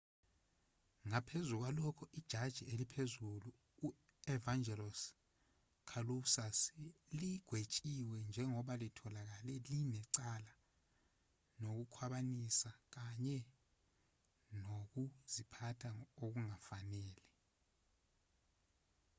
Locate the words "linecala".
9.67-10.53